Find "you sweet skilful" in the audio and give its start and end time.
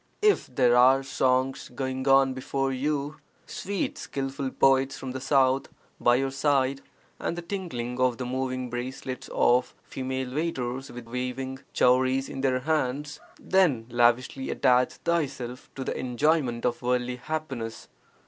2.71-4.49